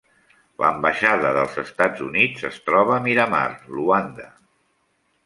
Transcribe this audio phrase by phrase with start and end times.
[0.61, 3.45] L'ambaixada dels Estats Units es troba a Miramar,
[3.77, 4.27] Luanda.